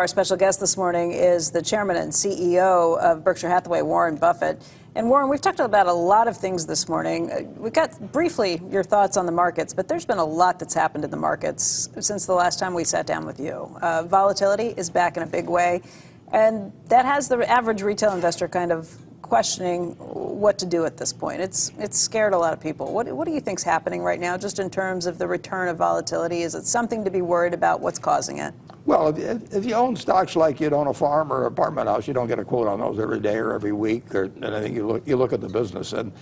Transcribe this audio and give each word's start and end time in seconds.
Our 0.00 0.06
special 0.06 0.38
guest 0.38 0.60
this 0.60 0.78
morning 0.78 1.12
is 1.12 1.50
the 1.50 1.60
chairman 1.60 1.96
and 1.96 2.10
CEO 2.10 2.98
of 3.00 3.22
Berkshire 3.22 3.50
Hathaway, 3.50 3.82
Warren 3.82 4.16
Buffett. 4.16 4.62
And 4.94 5.10
Warren, 5.10 5.28
we've 5.28 5.42
talked 5.42 5.60
about 5.60 5.88
a 5.88 5.92
lot 5.92 6.26
of 6.26 6.38
things 6.38 6.64
this 6.64 6.88
morning. 6.88 7.30
Uh, 7.30 7.42
we 7.58 7.68
got 7.68 8.10
briefly 8.10 8.62
your 8.70 8.82
thoughts 8.82 9.18
on 9.18 9.26
the 9.26 9.32
markets, 9.32 9.74
but 9.74 9.88
there's 9.88 10.06
been 10.06 10.16
a 10.16 10.24
lot 10.24 10.58
that's 10.58 10.72
happened 10.72 11.04
in 11.04 11.10
the 11.10 11.18
markets 11.18 11.90
since 12.00 12.24
the 12.24 12.32
last 12.32 12.58
time 12.58 12.72
we 12.72 12.82
sat 12.82 13.06
down 13.06 13.26
with 13.26 13.38
you. 13.38 13.76
Uh, 13.82 14.04
volatility 14.04 14.72
is 14.78 14.88
back 14.88 15.18
in 15.18 15.22
a 15.22 15.26
big 15.26 15.50
way, 15.50 15.82
and 16.32 16.72
that 16.86 17.04
has 17.04 17.28
the 17.28 17.46
average 17.50 17.82
retail 17.82 18.14
investor 18.14 18.48
kind 18.48 18.72
of 18.72 18.90
questioning 19.20 19.90
what 19.98 20.58
to 20.60 20.64
do 20.64 20.86
at 20.86 20.96
this 20.96 21.12
point. 21.12 21.42
It's 21.42 21.72
it's 21.78 21.98
scared 21.98 22.32
a 22.32 22.38
lot 22.38 22.54
of 22.54 22.60
people. 22.60 22.90
What 22.90 23.06
what 23.08 23.26
do 23.26 23.34
you 23.34 23.40
think's 23.40 23.62
happening 23.62 24.00
right 24.00 24.18
now, 24.18 24.38
just 24.38 24.60
in 24.60 24.70
terms 24.70 25.04
of 25.04 25.18
the 25.18 25.26
return 25.26 25.68
of 25.68 25.76
volatility? 25.76 26.40
Is 26.40 26.54
it 26.54 26.64
something 26.64 27.04
to 27.04 27.10
be 27.10 27.20
worried 27.20 27.52
about? 27.52 27.82
What's 27.82 27.98
causing 27.98 28.38
it? 28.38 28.54
Well, 28.86 29.08
if, 29.08 29.54
if 29.54 29.64
you 29.66 29.74
own 29.74 29.94
stocks 29.96 30.36
like 30.36 30.60
you'd 30.60 30.72
own 30.72 30.86
a 30.86 30.94
farm 30.94 31.32
or 31.32 31.46
apartment 31.46 31.88
house, 31.88 32.08
you 32.08 32.14
don't 32.14 32.28
get 32.28 32.38
a 32.38 32.44
quote 32.44 32.66
on 32.66 32.80
those 32.80 32.98
every 32.98 33.20
day 33.20 33.36
or 33.36 33.52
every 33.52 33.72
week. 33.72 34.14
Or 34.14 34.28
think 34.28 34.74
you 34.74 34.86
look 34.86 35.06
you 35.06 35.16
look 35.16 35.32
at 35.32 35.40
the 35.40 35.48
business 35.48 35.92
and. 35.92 36.12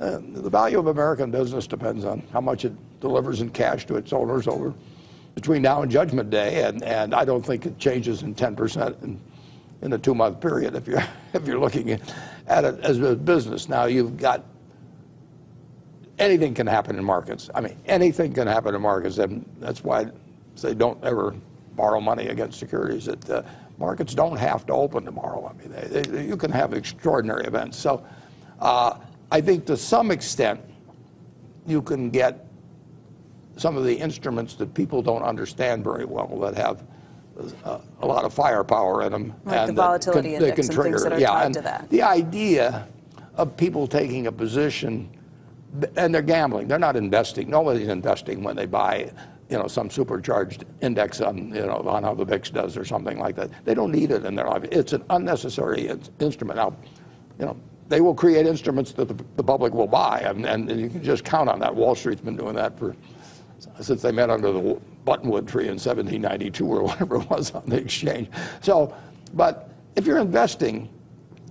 Uh, 0.00 0.20
the 0.22 0.48
value 0.48 0.78
of 0.78 0.86
American 0.86 1.28
business 1.28 1.66
depends 1.66 2.04
on 2.04 2.22
how 2.32 2.40
much 2.40 2.64
it 2.64 2.72
delivers 3.00 3.40
in 3.40 3.50
cash 3.50 3.84
to 3.84 3.96
its 3.96 4.12
owners 4.12 4.46
over 4.46 4.72
between 5.38 5.62
now 5.62 5.82
and 5.82 5.90
Judgment 5.90 6.30
Day, 6.30 6.64
and, 6.64 6.82
and 6.82 7.14
I 7.14 7.24
don't 7.24 7.46
think 7.46 7.64
it 7.64 7.78
changes 7.78 8.22
in 8.22 8.34
10% 8.34 9.02
in, 9.04 9.20
in 9.82 9.92
a 9.92 9.98
two-month 9.98 10.40
period 10.40 10.74
if 10.74 10.88
you're 10.88 11.04
if 11.32 11.46
you're 11.46 11.60
looking 11.60 11.92
at, 11.92 12.14
at 12.48 12.64
it 12.64 12.80
as 12.80 12.98
a 12.98 13.14
business. 13.14 13.68
Now 13.68 13.84
you've 13.84 14.16
got 14.16 14.44
anything 16.18 16.54
can 16.54 16.66
happen 16.66 16.98
in 16.98 17.04
markets. 17.04 17.50
I 17.54 17.60
mean, 17.60 17.76
anything 17.86 18.32
can 18.32 18.48
happen 18.48 18.74
in 18.74 18.82
markets, 18.82 19.18
and 19.18 19.44
that's 19.60 19.84
why 19.84 20.00
I 20.00 20.06
say 20.56 20.74
don't 20.74 21.02
ever 21.04 21.36
borrow 21.78 22.00
money 22.00 22.26
against 22.26 22.58
securities. 22.58 23.06
That 23.06 23.30
uh, 23.30 23.42
markets 23.78 24.12
don't 24.14 24.36
have 24.36 24.66
to 24.66 24.74
open 24.74 25.04
tomorrow. 25.04 25.50
I 25.50 25.52
mean, 25.58 25.72
they, 25.72 26.02
they, 26.02 26.26
you 26.26 26.36
can 26.36 26.50
have 26.50 26.74
extraordinary 26.74 27.46
events. 27.46 27.78
So, 27.78 28.04
uh, 28.60 28.98
I 29.30 29.40
think 29.40 29.64
to 29.66 29.76
some 29.76 30.10
extent, 30.10 30.60
you 31.66 31.80
can 31.80 32.10
get 32.10 32.46
some 33.56 33.76
of 33.76 33.84
the 33.84 33.94
instruments 33.94 34.54
that 34.54 34.74
people 34.74 35.02
don't 35.02 35.22
understand 35.22 35.84
very 35.84 36.04
well 36.04 36.28
that 36.40 36.54
have 36.56 36.84
uh, 37.64 37.78
a 38.00 38.06
lot 38.06 38.24
of 38.24 38.34
firepower 38.34 39.02
in 39.04 39.12
them. 39.12 39.34
Like 39.44 39.56
and 39.56 39.68
the 39.68 39.72
volatility 39.74 40.32
can, 40.32 40.42
index 40.42 40.68
and 40.68 40.74
trigger, 40.74 40.98
things 40.98 41.04
that 41.04 41.12
are 41.12 41.20
yeah, 41.20 41.28
tied 41.28 41.52
to 41.54 41.60
that. 41.62 41.90
The 41.90 42.02
idea 42.02 42.88
of 43.36 43.56
people 43.56 43.86
taking 43.86 44.26
a 44.26 44.32
position, 44.32 45.10
and 45.96 46.12
they're 46.12 46.22
gambling. 46.22 46.66
They're 46.66 46.78
not 46.78 46.96
investing. 46.96 47.48
Nobody's 47.48 47.88
investing 47.88 48.42
when 48.42 48.56
they 48.56 48.66
buy, 48.66 49.12
you 49.48 49.58
know, 49.58 49.66
some 49.66 49.88
supercharged 49.88 50.64
index 50.82 51.20
on, 51.20 51.54
you 51.54 51.66
know, 51.66 51.78
on 51.86 52.02
how 52.02 52.14
the 52.14 52.24
VIX 52.24 52.50
does 52.50 52.76
or 52.76 52.84
something 52.84 53.18
like 53.18 53.34
that. 53.36 53.50
They 53.64 53.74
don't 53.74 53.92
need 53.92 54.10
it 54.10 54.24
in 54.24 54.34
their 54.34 54.46
life. 54.46 54.64
It's 54.70 54.92
an 54.92 55.04
unnecessary 55.10 55.90
instrument. 56.20 56.56
Now, 56.56 56.76
you 57.38 57.46
know, 57.46 57.56
they 57.88 58.02
will 58.02 58.14
create 58.14 58.46
instruments 58.46 58.92
that 58.92 59.08
the, 59.08 59.24
the 59.36 59.42
public 59.42 59.72
will 59.72 59.86
buy, 59.86 60.20
and, 60.20 60.44
and 60.44 60.68
you 60.78 60.90
can 60.90 61.02
just 61.02 61.24
count 61.24 61.48
on 61.48 61.58
that. 61.60 61.74
Wall 61.74 61.94
Street's 61.94 62.20
been 62.20 62.36
doing 62.36 62.54
that 62.56 62.78
for 62.78 62.94
since 63.80 64.02
they 64.02 64.12
met 64.12 64.30
under 64.30 64.52
the 64.52 64.80
buttonwood 65.04 65.48
tree 65.48 65.64
in 65.64 65.78
1792 65.78 66.66
or 66.66 66.82
whatever 66.84 67.16
it 67.16 67.30
was 67.30 67.52
on 67.52 67.64
the 67.66 67.76
exchange. 67.76 68.28
So, 68.60 68.94
but 69.34 69.70
if 69.96 70.06
you're 70.06 70.18
investing, 70.18 70.88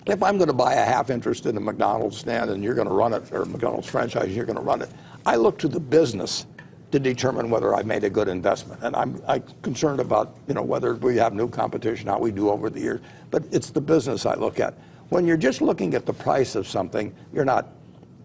if 0.05 0.21
I'm 0.23 0.37
going 0.37 0.47
to 0.47 0.53
buy 0.53 0.75
a 0.75 0.85
half 0.85 1.09
interest 1.09 1.45
in 1.47 1.57
a 1.57 1.59
McDonald's 1.59 2.17
stand 2.17 2.49
and 2.49 2.63
you're 2.63 2.75
going 2.75 2.87
to 2.87 2.93
run 2.93 3.13
it, 3.13 3.31
or 3.31 3.45
McDonald's 3.45 3.87
franchise, 3.87 4.35
you're 4.35 4.45
going 4.45 4.57
to 4.57 4.63
run 4.63 4.81
it, 4.81 4.89
I 5.25 5.35
look 5.35 5.57
to 5.59 5.67
the 5.67 5.79
business 5.79 6.45
to 6.91 6.99
determine 6.99 7.49
whether 7.49 7.75
I've 7.75 7.85
made 7.85 8.03
a 8.03 8.09
good 8.09 8.27
investment. 8.27 8.81
And 8.83 8.95
I'm, 8.95 9.21
I'm 9.27 9.43
concerned 9.61 9.99
about, 9.99 10.37
you 10.47 10.53
know, 10.53 10.61
whether 10.61 10.95
we 10.95 11.17
have 11.17 11.33
new 11.33 11.49
competition, 11.49 12.07
how 12.07 12.19
we 12.19 12.31
do 12.31 12.49
over 12.49 12.69
the 12.69 12.79
years. 12.79 13.01
But 13.29 13.43
it's 13.51 13.71
the 13.71 13.81
business 13.81 14.25
I 14.25 14.35
look 14.35 14.59
at. 14.59 14.73
When 15.09 15.25
you're 15.25 15.37
just 15.37 15.61
looking 15.61 15.93
at 15.95 16.05
the 16.05 16.13
price 16.13 16.55
of 16.55 16.67
something, 16.67 17.13
you're 17.33 17.45
not, 17.45 17.67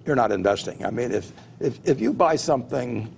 you're 0.07 0.17
not 0.17 0.31
investing. 0.31 0.85
I 0.85 0.91
mean, 0.91 1.13
if, 1.13 1.33
if, 1.61 1.79
if 1.85 2.01
you 2.01 2.13
buy 2.13 2.37
something 2.37 3.13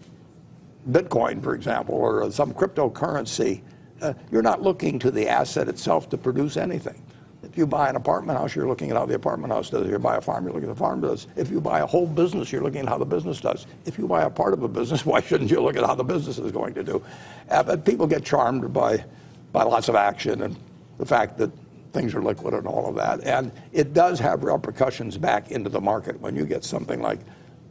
Bitcoin, 0.90 1.42
for 1.42 1.54
example, 1.54 1.94
or 1.94 2.30
some 2.30 2.52
cryptocurrency, 2.52 3.62
uh, 4.02 4.12
you're 4.30 4.42
not 4.42 4.62
looking 4.62 4.98
to 4.98 5.10
the 5.10 5.28
asset 5.28 5.68
itself 5.68 6.10
to 6.10 6.18
produce 6.18 6.56
anything. 6.56 7.00
If 7.44 7.58
you 7.58 7.66
buy 7.66 7.88
an 7.88 7.96
apartment 7.96 8.38
house, 8.38 8.54
you're 8.54 8.66
looking 8.66 8.90
at 8.90 8.96
how 8.96 9.06
the 9.06 9.14
apartment 9.14 9.52
house 9.52 9.70
does. 9.70 9.86
If 9.86 9.90
you 9.90 9.98
buy 9.98 10.16
a 10.16 10.20
farm, 10.20 10.44
you're 10.44 10.52
looking 10.52 10.68
at 10.68 10.74
the 10.74 10.78
farm 10.78 11.00
does. 11.00 11.26
If 11.36 11.50
you 11.50 11.60
buy 11.60 11.80
a 11.80 11.86
whole 11.86 12.06
business, 12.06 12.50
you're 12.50 12.62
looking 12.62 12.80
at 12.80 12.88
how 12.88 12.98
the 12.98 13.04
business 13.04 13.40
does. 13.40 13.66
If 13.84 13.98
you 13.98 14.06
buy 14.06 14.22
a 14.22 14.30
part 14.30 14.52
of 14.52 14.62
a 14.62 14.68
business, 14.68 15.04
why 15.06 15.20
shouldn't 15.20 15.50
you 15.50 15.60
look 15.60 15.76
at 15.76 15.84
how 15.84 15.94
the 15.94 16.04
business 16.04 16.38
is 16.38 16.52
going 16.52 16.74
to 16.74 16.82
do? 16.84 17.02
Uh, 17.50 17.62
but 17.62 17.84
people 17.84 18.06
get 18.06 18.24
charmed 18.24 18.72
by, 18.72 19.04
by 19.52 19.62
lots 19.62 19.88
of 19.88 19.94
action 19.94 20.42
and 20.42 20.56
the 20.98 21.06
fact 21.06 21.38
that 21.38 21.50
things 21.92 22.14
are 22.14 22.22
liquid 22.22 22.54
and 22.54 22.66
all 22.66 22.88
of 22.88 22.96
that. 22.96 23.20
And 23.24 23.52
it 23.72 23.92
does 23.94 24.18
have 24.18 24.42
repercussions 24.42 25.16
back 25.16 25.50
into 25.50 25.70
the 25.70 25.80
market 25.80 26.20
when 26.20 26.34
you 26.34 26.44
get 26.44 26.64
something 26.64 27.00
like, 27.00 27.20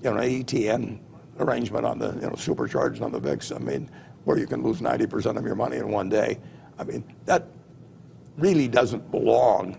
you 0.02 0.10
know, 0.12 0.18
an 0.18 0.44
ETN 0.44 1.00
arrangement 1.40 1.86
on 1.86 2.00
the, 2.00 2.14
you 2.14 2.22
know, 2.22 2.36
supercharged 2.36 3.02
on 3.02 3.12
the 3.12 3.20
VIX. 3.20 3.52
I 3.52 3.58
mean, 3.60 3.90
where 4.24 4.38
you 4.38 4.48
can 4.48 4.64
lose 4.64 4.80
90% 4.80 5.38
of 5.38 5.46
your 5.46 5.56
money 5.56 5.78
in 5.78 5.90
one 5.90 6.10
day. 6.10 6.40
I 6.80 6.84
mean, 6.84 7.04
that 7.26 7.48
really 8.38 8.68
doesn't 8.68 9.10
belong 9.12 9.78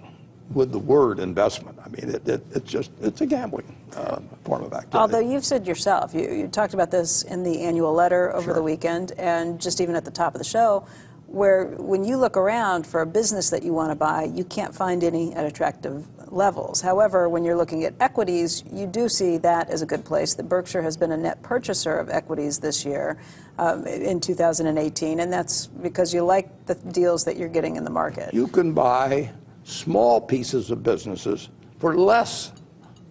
with 0.53 0.73
the 0.73 0.79
word 0.79 1.19
investment. 1.19 1.79
I 1.85 1.89
mean, 1.89 2.15
it, 2.15 2.29
it, 2.29 2.45
it's 2.53 2.71
just, 2.71 2.91
it's 3.01 3.21
a 3.21 3.27
gambling 3.27 3.75
uh, 3.97 4.21
form 4.45 4.63
of 4.63 4.73
activity. 4.73 4.99
Although 4.99 5.21
you've 5.21 5.45
said 5.45 5.67
yourself, 5.67 6.15
you, 6.15 6.31
you 6.31 6.49
talked 6.49 6.75
about 6.75 6.91
this 6.91 7.23
in 7.23 7.43
the 7.43 7.63
annual 7.63 7.93
letter 7.93 8.33
over 8.35 8.47
sure. 8.47 8.55
the 8.55 8.63
weekend 8.63 9.13
and 9.13 9.61
just 9.61 9.81
even 9.81 9.97
at 9.97 10.05
the 10.05 10.11
top 10.11 10.35
of 10.35 10.39
the 10.39 10.45
show, 10.45 10.87
where 11.27 11.67
when 11.79 12.05
you 12.05 12.17
look 12.17 12.37
around 12.37 12.87
for 12.87 13.01
a 13.01 13.07
business 13.07 13.51
that 13.51 13.63
you 13.63 13.73
want 13.73 13.91
to 13.91 13.97
buy, 13.97 14.25
you 14.25 14.45
can't 14.45 14.75
find 14.75 15.03
any 15.03 15.35
at 15.35 15.45
attractive 15.45 16.07
levels. 16.35 16.81
However, 16.81 17.29
when 17.29 17.45
you're 17.45 17.57
looking 17.57 17.85
at 17.85 17.95
equities, 18.01 18.65
you 18.73 18.87
do 18.87 19.09
see 19.09 19.39
that 19.39 19.71
as 19.71 19.83
a 19.83 19.87
good 19.87 20.05
place. 20.05 20.35
That 20.35 20.49
Berkshire 20.49 20.83
has 20.83 20.97
been 20.97 21.13
a 21.13 21.17
net 21.17 21.43
purchaser 21.43 21.97
of 21.97 22.11
equities 22.11 22.59
this 22.59 22.85
year 22.85 23.19
um, 23.59 23.87
in 23.87 24.21
2018, 24.21 25.21
and 25.21 25.33
that's 25.33 25.67
because 25.67 26.13
you 26.13 26.25
like 26.25 26.67
the 26.67 26.75
deals 26.75 27.25
that 27.25 27.37
you're 27.37 27.49
getting 27.49 27.77
in 27.77 27.85
the 27.85 27.91
market. 27.91 28.35
You 28.35 28.49
can 28.49 28.73
buy 28.73 29.31
small 29.65 30.21
pieces 30.21 30.71
of 30.71 30.83
businesses 30.83 31.49
for 31.79 31.97
less 31.97 32.53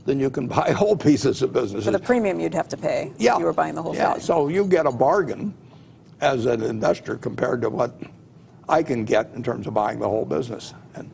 than 0.06 0.20
you 0.20 0.30
can 0.30 0.48
buy 0.48 0.72
whole 0.78 0.96
pieces 0.96 1.42
of 1.42 1.54
businesses. 1.54 1.86
For 1.86 1.92
the 1.92 2.00
premium 2.00 2.40
you'd 2.40 2.54
have 2.54 2.68
to 2.70 2.78
pay 2.78 3.12
yeah. 3.18 3.34
if 3.34 3.40
you 3.40 3.46
were 3.46 3.54
buying 3.54 3.76
the 3.76 3.82
whole 3.82 3.96
yeah. 3.96 4.14
thing. 4.14 4.22
So 4.22 4.48
you 4.50 4.66
get 4.66 4.86
a 4.86 4.92
bargain 4.92 5.54
as 6.22 6.46
an 6.46 6.62
investor 6.62 7.16
compared 7.18 7.62
to 7.62 7.70
what 7.70 8.00
I 8.70 8.84
can 8.84 9.06
get 9.06 9.32
in 9.36 9.44
terms 9.44 9.68
of 9.68 9.74
buying 9.74 10.00
the 10.00 10.08
whole 10.08 10.26
business. 10.26 10.74
And 10.96 11.10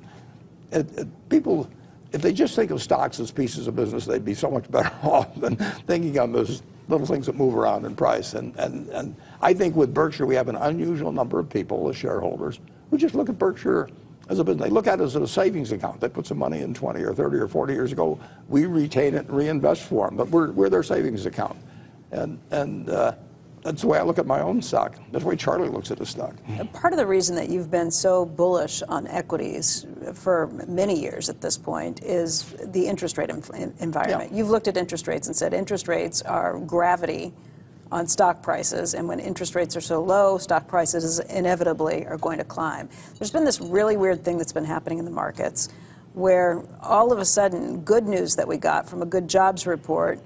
it, 0.72 0.98
it, 0.98 1.30
people 1.30 1.69
if 2.12 2.22
they 2.22 2.34
just 2.34 2.56
think 2.56 2.72
of 2.72 2.81
stocks 2.81 3.20
as 3.20 3.31
pieces 3.31 3.68
of 3.68 3.75
business, 3.75 4.06
they'd 4.06 4.25
be 4.25 4.34
so 4.34 4.50
much 4.50 4.70
better 4.72 4.92
off 5.03 5.34
than 5.36 5.56
thinking 5.88 6.18
of 6.18 6.31
those 6.34 6.64
little 6.88 7.06
things 7.06 7.28
that 7.28 7.36
move 7.36 7.56
around 7.56 7.86
in 7.86 7.96
price. 7.96 8.34
And, 8.34 8.56
and, 8.58 8.90
and 8.90 9.16
I 9.42 9.53
think 9.53 9.75
with 9.75 9.94
Berkshire, 9.94 10.25
we 10.25 10.36
have 10.36 10.50
an 10.50 10.56
unusual 10.56 11.12
number 11.12 11.40
of 11.40 11.50
people 11.50 11.88
as 11.88 11.96
shareholders 11.96 12.59
who 12.90 12.98
just 12.98 13.14
look 13.14 13.30
at 13.30 13.38
Berkshire 13.38 13.90
as 14.28 14.40
a 14.40 14.44
business. 14.44 14.66
They 14.66 14.72
look 14.72 14.88
at 14.88 15.00
it 15.00 15.03
as 15.03 15.16
a 15.16 15.28
savings 15.28 15.72
account. 15.72 16.02
They 16.02 16.09
put 16.09 16.25
some 16.25 16.40
money 16.40 16.62
in 16.62 16.74
20 16.74 17.02
or 17.03 17.14
30 17.14 17.38
or 17.38 17.48
40 17.48 17.74
years 17.74 17.92
ago. 17.92 18.19
We 18.48 18.66
retain 18.66 19.14
it 19.14 19.28
and 19.28 19.31
reinvest 19.31 19.84
for 19.84 20.08
them, 20.08 20.18
but 20.18 20.30
we're, 20.30 20.52
we're 20.52 20.69
their 20.69 20.84
savings 20.84 21.28
account. 21.28 21.58
And, 22.12 22.40
and 22.50 22.90
uh, 22.90 23.14
that's 23.64 23.81
the 23.81 23.88
way 23.88 23.97
I 23.97 24.03
look 24.03 24.20
at 24.20 24.25
my 24.25 24.42
own 24.42 24.62
stock. 24.62 24.96
That's 25.12 25.24
the 25.24 25.30
way 25.30 25.36
Charlie 25.36 25.70
looks 25.70 25.92
at 25.92 26.00
his 26.00 26.09
stock. 26.09 26.36
Part 26.74 26.94
of 26.94 26.97
the 26.97 27.06
reason 27.06 27.36
that 27.36 27.50
you've 27.50 27.70
been 27.70 27.92
so 27.92 28.25
bullish 28.25 28.81
on 28.84 29.08
equities 29.08 29.86
for 30.14 30.47
many 30.68 31.00
years 31.00 31.30
at 31.30 31.42
this 31.42 31.58
point 31.58 32.03
is 32.03 32.56
the 32.66 32.88
interest 32.88 33.18
rate 33.18 33.30
environment. 33.30 34.31
Yeah. 34.31 34.38
You've 34.38 34.50
looked 34.50 34.68
at 34.68 34.78
interest 34.78 35.08
rates 35.08 35.28
and 35.28 35.36
said 35.36 35.53
interest 35.53 35.88
rates 35.88 36.22
are 36.22 36.59
gravity 36.59 37.34
on 37.92 38.08
stock 38.08 38.44
prices, 38.44 38.94
and 38.94 39.07
when 39.07 39.19
interest 39.19 39.56
rates 39.56 39.75
are 39.75 39.81
so 39.81 40.01
low, 40.01 40.38
stock 40.38 40.68
prices 40.68 41.19
inevitably 41.19 42.06
are 42.06 42.18
going 42.18 42.38
to 42.38 42.44
climb. 42.44 42.88
There's 43.18 43.31
been 43.31 43.45
this 43.45 43.60
really 43.60 43.98
weird 43.98 44.24
thing 44.24 44.38
that's 44.38 44.54
been 44.54 44.66
happening 44.66 45.00
in 45.00 45.06
the 45.06 45.12
markets 45.12 45.69
where 46.13 46.63
all 46.81 47.12
of 47.12 47.19
a 47.19 47.25
sudden, 47.25 47.81
good 47.81 48.06
news 48.06 48.36
that 48.36 48.48
we 48.48 48.57
got 48.57 48.88
from 48.88 49.01
a 49.01 49.06
good 49.06 49.28
jobs 49.28 49.66
report 49.66 50.19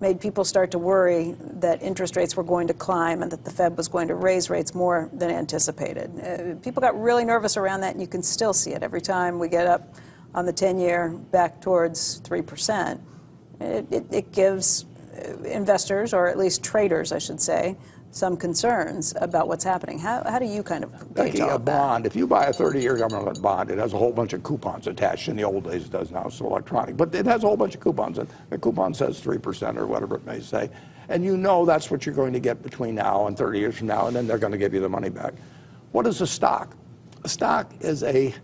made 0.00 0.20
people 0.20 0.44
start 0.44 0.70
to 0.72 0.78
worry 0.78 1.34
that 1.38 1.82
interest 1.82 2.16
rates 2.16 2.36
were 2.36 2.42
going 2.42 2.66
to 2.66 2.74
climb 2.74 3.22
and 3.22 3.30
that 3.30 3.44
the 3.44 3.50
Fed 3.50 3.76
was 3.76 3.88
going 3.88 4.08
to 4.08 4.14
raise 4.14 4.50
rates 4.50 4.74
more 4.74 5.08
than 5.12 5.30
anticipated. 5.30 6.10
Uh, 6.18 6.60
people 6.62 6.80
got 6.80 7.00
really 7.00 7.24
nervous 7.24 7.56
around 7.56 7.80
that, 7.80 7.92
and 7.92 8.00
you 8.00 8.08
can 8.08 8.22
still 8.22 8.52
see 8.52 8.72
it 8.72 8.82
every 8.82 9.00
time 9.00 9.38
we 9.38 9.48
get 9.48 9.66
up 9.66 9.94
on 10.34 10.46
the 10.46 10.52
10 10.52 10.78
year 10.78 11.10
back 11.10 11.60
towards 11.60 12.20
3%. 12.22 13.00
It, 13.60 13.86
it, 13.90 14.06
it 14.10 14.32
gives 14.32 14.84
uh, 15.16 15.38
investors, 15.44 16.12
or 16.12 16.28
at 16.28 16.36
least 16.36 16.62
traders, 16.62 17.12
I 17.12 17.18
should 17.18 17.40
say, 17.40 17.76
some 18.14 18.36
concerns 18.36 19.12
about 19.20 19.48
what's 19.48 19.64
happening. 19.64 19.98
How, 19.98 20.22
how 20.24 20.38
do 20.38 20.46
you 20.46 20.62
kind 20.62 20.84
of 20.84 20.92
all 20.92 21.50
a 21.50 21.58
bond, 21.58 22.06
if 22.06 22.14
you 22.14 22.26
buy 22.26 22.46
a 22.46 22.52
30-year 22.52 22.96
government 22.96 23.42
bond, 23.42 23.70
it 23.70 23.78
has 23.78 23.92
a 23.92 23.98
whole 23.98 24.12
bunch 24.12 24.32
of 24.32 24.42
coupons 24.42 24.86
attached. 24.86 25.28
In 25.28 25.36
the 25.36 25.42
old 25.42 25.64
days, 25.64 25.84
it 25.84 25.90
does 25.90 26.10
now. 26.10 26.24
It's 26.26 26.40
electronic, 26.40 26.96
but 26.96 27.14
it 27.14 27.26
has 27.26 27.44
a 27.44 27.46
whole 27.46 27.56
bunch 27.56 27.74
of 27.74 27.80
coupons, 27.80 28.18
and 28.18 28.28
the 28.50 28.58
coupon 28.58 28.94
says 28.94 29.20
three 29.20 29.38
percent 29.38 29.78
or 29.78 29.86
whatever 29.86 30.16
it 30.16 30.24
may 30.24 30.40
say, 30.40 30.70
and 31.08 31.24
you 31.24 31.36
know 31.36 31.64
that's 31.64 31.90
what 31.90 32.06
you're 32.06 32.14
going 32.14 32.32
to 32.32 32.40
get 32.40 32.62
between 32.62 32.94
now 32.94 33.26
and 33.26 33.36
30 33.36 33.58
years 33.58 33.76
from 33.76 33.88
now, 33.88 34.06
and 34.06 34.16
then 34.16 34.26
they're 34.26 34.38
going 34.38 34.52
to 34.52 34.58
give 34.58 34.72
you 34.72 34.80
the 34.80 34.88
money 34.88 35.10
back. 35.10 35.34
What 35.92 36.06
is 36.06 36.20
a 36.20 36.26
stock? 36.26 36.76
a 37.24 37.28
stock 37.28 37.72
is 37.80 38.02
a, 38.02 38.34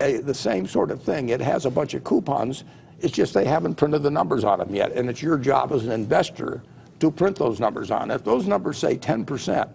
a 0.00 0.18
the 0.18 0.34
same 0.34 0.66
sort 0.66 0.90
of 0.90 1.02
thing. 1.02 1.28
It 1.28 1.40
has 1.40 1.66
a 1.66 1.70
bunch 1.70 1.94
of 1.94 2.04
coupons. 2.04 2.64
It's 3.00 3.12
just 3.12 3.34
they 3.34 3.44
haven't 3.44 3.74
printed 3.74 4.02
the 4.02 4.10
numbers 4.10 4.44
on 4.44 4.60
them 4.60 4.74
yet, 4.74 4.92
and 4.92 5.10
it's 5.10 5.20
your 5.20 5.36
job 5.36 5.72
as 5.72 5.84
an 5.84 5.92
investor 5.92 6.62
to 7.04 7.10
print 7.10 7.36
those 7.36 7.60
numbers 7.60 7.90
on. 7.90 8.10
If 8.10 8.24
those 8.24 8.46
numbers 8.46 8.78
say 8.78 8.96
10%, 8.96 9.68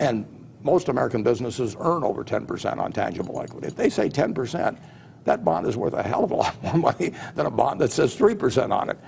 and 0.00 0.26
most 0.62 0.88
American 0.88 1.22
businesses 1.22 1.76
earn 1.78 2.04
over 2.04 2.24
10% 2.24 2.78
on 2.78 2.92
tangible 2.92 3.40
equity. 3.40 3.66
If 3.66 3.76
they 3.76 3.88
say 3.88 4.08
10%, 4.08 4.76
that 5.24 5.44
bond 5.44 5.66
is 5.66 5.76
worth 5.76 5.94
a 5.94 6.02
hell 6.02 6.24
of 6.24 6.30
a 6.30 6.34
lot 6.42 6.62
more 6.62 6.76
money 6.76 7.12
than 7.34 7.46
a 7.46 7.50
bond 7.50 7.80
that 7.80 7.92
says 7.92 8.16
3% 8.16 8.72
on 8.72 8.90
it. 8.90 8.98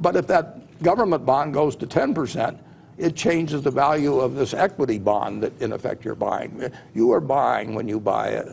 But 0.00 0.16
if 0.16 0.26
that 0.28 0.82
government 0.82 1.26
bond 1.26 1.54
goes 1.54 1.76
to 1.76 1.86
10%, 1.86 2.58
it 2.98 3.16
changes 3.16 3.62
the 3.62 3.70
value 3.70 4.20
of 4.20 4.34
this 4.34 4.54
equity 4.54 4.98
bond 4.98 5.42
that 5.42 5.60
in 5.60 5.72
effect 5.72 6.04
you're 6.04 6.14
buying. 6.14 6.70
You 6.94 7.12
are 7.12 7.20
buying 7.20 7.74
when 7.74 7.88
you 7.88 7.98
buy 7.98 8.28
a, 8.28 8.44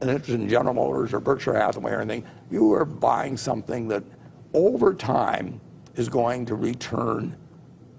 an 0.00 0.10
interest 0.10 0.30
in 0.30 0.48
General 0.48 0.74
Motors 0.74 1.12
or 1.12 1.20
Berkshire 1.20 1.54
Hathaway 1.54 1.92
or 1.92 2.00
anything, 2.00 2.24
you 2.50 2.72
are 2.74 2.84
buying 2.84 3.36
something 3.36 3.88
that 3.88 4.04
over 4.52 4.94
time 4.94 5.60
is 5.98 6.08
going 6.08 6.46
to 6.46 6.54
return 6.54 7.36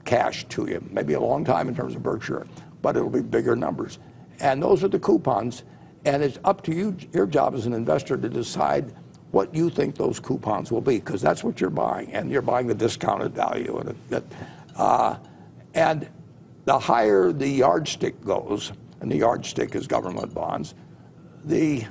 cash 0.06 0.46
to 0.46 0.68
you. 0.68 0.84
Maybe 0.90 1.14
a 1.14 1.20
long 1.20 1.44
time 1.44 1.68
in 1.68 1.76
terms 1.76 1.96
of 1.96 2.02
Berkshire, 2.02 2.48
but 2.82 2.96
it'll 2.96 3.10
be 3.10 3.22
bigger 3.22 3.56
numbers. 3.56 4.00
And 4.40 4.64
those 4.64 4.84
are 4.84 4.88
the 4.88 5.00
coupons. 5.00 5.64
And 6.06 6.24
it's 6.24 6.40
up 6.46 6.64
to 6.64 6.74
you, 6.74 6.96
your 7.14 7.28
job 7.28 7.54
as 7.56 7.66
an 7.66 7.74
investor, 7.74 8.18
to 8.18 8.30
decide 8.30 8.96
what 9.32 9.54
you 9.54 9.70
think 9.70 9.96
those 9.96 10.18
coupons 10.20 10.72
will 10.72 10.82
be, 10.82 10.96
because 10.96 11.22
that's 11.22 11.44
what 11.44 11.60
you're 11.60 11.70
buying, 11.70 12.12
and 12.14 12.32
you're 12.32 12.42
buying 12.42 12.68
the 12.68 12.74
discounted 12.74 13.36
value. 13.36 13.78
And, 13.78 13.96
it, 14.10 14.24
uh, 14.78 15.18
and 15.74 16.10
the 16.64 16.80
higher 16.80 17.34
the 17.34 17.48
yardstick 17.48 18.24
goes, 18.24 18.72
and 19.02 19.12
the 19.12 19.18
yardstick 19.18 19.76
is 19.76 19.88
government 19.88 20.34
bonds, 20.34 20.74
the 21.44 21.84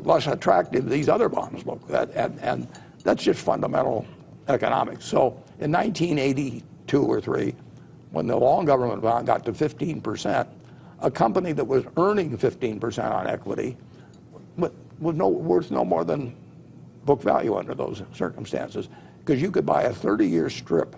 less 0.00 0.26
attractive 0.26 0.88
these 0.88 1.10
other 1.10 1.28
bonds 1.28 1.64
look. 1.66 1.82
and, 1.90 2.40
and 2.40 2.68
that's 3.04 3.22
just 3.22 3.40
fundamental 3.40 4.06
economics. 4.48 5.04
So 5.04 5.42
in 5.58 5.72
1982 5.72 7.02
or 7.02 7.20
three, 7.20 7.54
when 8.10 8.26
the 8.26 8.36
long 8.36 8.64
government 8.64 9.02
bond 9.02 9.26
got 9.26 9.44
to 9.44 9.52
15 9.52 10.00
percent, 10.00 10.48
a 11.00 11.10
company 11.10 11.52
that 11.52 11.64
was 11.64 11.84
earning 11.96 12.36
15% 12.36 13.10
on 13.10 13.26
equity 13.26 13.76
was 14.56 15.14
no, 15.14 15.28
worth 15.28 15.70
no 15.70 15.84
more 15.84 16.04
than 16.04 16.34
book 17.04 17.22
value 17.22 17.54
under 17.56 17.74
those 17.74 18.02
circumstances 18.14 18.88
because 19.18 19.42
you 19.42 19.50
could 19.50 19.66
buy 19.66 19.82
a 19.82 19.92
30-year 19.92 20.48
strip 20.48 20.96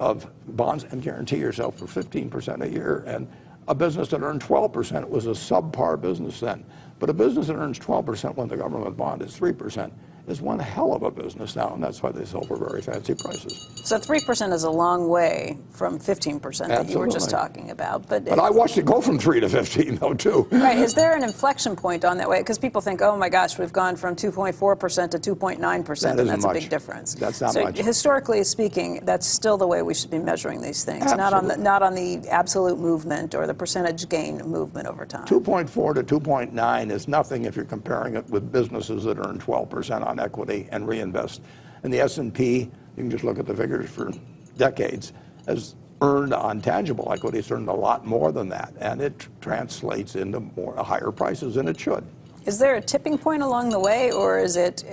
of 0.00 0.30
bonds 0.56 0.84
and 0.90 1.02
guarantee 1.02 1.38
yourself 1.38 1.78
for 1.78 1.86
15% 1.86 2.62
a 2.62 2.68
year. 2.68 3.04
And 3.06 3.30
a 3.68 3.74
business 3.74 4.08
that 4.08 4.20
earned 4.20 4.42
12% 4.42 5.08
was 5.08 5.26
a 5.26 5.30
subpar 5.30 6.00
business 6.00 6.40
then. 6.40 6.64
But 6.98 7.10
a 7.10 7.14
business 7.14 7.46
that 7.46 7.56
earns 7.56 7.78
12% 7.78 8.36
when 8.36 8.48
the 8.48 8.56
government 8.56 8.96
bond 8.96 9.22
is 9.22 9.38
3% 9.38 9.90
is 10.26 10.40
one 10.40 10.58
hell 10.58 10.94
of 10.94 11.02
a 11.02 11.10
business 11.10 11.54
now, 11.54 11.72
and 11.74 11.82
that's 11.82 12.02
why 12.02 12.10
they 12.10 12.24
sell 12.24 12.42
for 12.42 12.56
very 12.56 12.80
fancy 12.80 13.14
prices. 13.14 13.68
So 13.84 13.98
3% 13.98 14.52
is 14.52 14.62
a 14.64 14.70
long 14.70 15.08
way 15.08 15.58
from 15.70 15.98
15% 15.98 16.68
that 16.68 16.88
you 16.88 16.98
were 16.98 17.08
just 17.08 17.30
talking 17.30 17.70
about. 17.70 18.08
But, 18.08 18.24
but 18.24 18.38
I 18.38 18.50
watched 18.50 18.78
it 18.78 18.84
go 18.84 19.00
from 19.00 19.18
3 19.18 19.40
to 19.40 19.48
15, 19.48 19.96
though, 19.96 20.14
too. 20.14 20.48
Right. 20.50 20.78
Is 20.78 20.94
there 20.94 21.14
an 21.14 21.22
inflection 21.22 21.76
point 21.76 22.04
on 22.04 22.16
that 22.18 22.28
way? 22.28 22.38
Because 22.40 22.58
people 22.58 22.80
think, 22.80 23.02
oh 23.02 23.16
my 23.16 23.28
gosh, 23.28 23.58
we've 23.58 23.72
gone 23.72 23.96
from 23.96 24.16
2.4% 24.16 25.10
to 25.10 25.34
2.9%, 25.36 26.18
and 26.18 26.28
that's 26.28 26.42
much. 26.42 26.56
a 26.56 26.60
big 26.60 26.70
difference. 26.70 27.14
That's 27.14 27.40
not 27.40 27.52
so 27.52 27.64
much. 27.64 27.78
Historically 27.78 28.42
speaking, 28.44 29.00
that's 29.04 29.26
still 29.26 29.58
the 29.58 29.66
way 29.66 29.82
we 29.82 29.94
should 29.94 30.10
be 30.10 30.18
measuring 30.18 30.62
these 30.62 30.84
things, 30.84 31.02
Absolutely. 31.02 31.22
not 31.22 31.32
on, 31.34 31.48
the, 31.48 31.56
not 31.56 31.82
on 31.82 31.94
the 31.94 32.26
absolute 32.28 32.78
movement 32.78 33.34
or 33.34 33.46
the 33.46 33.54
percentage 33.54 34.08
gain 34.08 34.38
movement 34.38 34.88
over 34.88 35.04
time. 35.04 35.26
2.4 35.26 35.94
to 35.94 36.20
2.9 36.20 36.90
is 36.90 37.08
nothing 37.08 37.44
if 37.44 37.56
you're 37.56 37.64
comparing 37.64 38.16
it 38.16 38.28
with 38.30 38.50
businesses 38.50 39.04
that 39.04 39.18
earn 39.18 39.38
12% 39.38 40.06
on 40.06 40.13
on 40.14 40.24
equity 40.24 40.68
and 40.70 40.86
reinvest. 40.86 41.42
And 41.82 41.92
the 41.92 42.00
S&P, 42.00 42.58
you 42.60 42.70
can 42.96 43.10
just 43.10 43.24
look 43.24 43.38
at 43.38 43.46
the 43.46 43.54
figures 43.54 43.90
for 43.90 44.12
decades, 44.56 45.12
has 45.46 45.74
earned 46.00 46.32
on 46.32 46.60
tangible 46.60 47.10
equity, 47.12 47.38
it's 47.38 47.50
earned 47.50 47.68
a 47.68 47.72
lot 47.72 48.06
more 48.06 48.32
than 48.32 48.48
that. 48.48 48.72
And 48.78 49.00
it 49.00 49.26
translates 49.40 50.16
into 50.16 50.40
more 50.40 50.76
higher 50.76 51.10
prices, 51.10 51.56
than 51.56 51.68
it 51.68 51.78
should. 51.78 52.04
Is 52.46 52.58
there 52.58 52.76
a 52.76 52.80
tipping 52.80 53.18
point 53.18 53.42
along 53.42 53.70
the 53.70 53.80
way, 53.80 54.12
or 54.12 54.38
is 54.38 54.56
it 54.56 54.84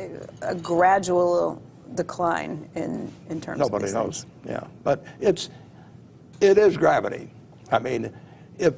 a 0.42 0.56
gradual 0.56 1.62
decline 1.96 2.68
in, 2.76 3.12
in 3.30 3.42
terms 3.42 3.60
Nobody 3.60 3.86
of 3.86 3.94
Nobody 3.94 4.08
knows. 4.08 4.26
Yeah. 4.46 4.66
But 4.84 5.04
it's, 5.20 5.50
it 6.40 6.58
is 6.58 6.78
gravity. 6.78 7.30
I 7.72 7.80
mean, 7.80 8.12
if, 8.58 8.74